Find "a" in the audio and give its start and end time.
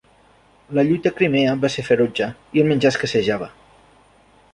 1.13-1.15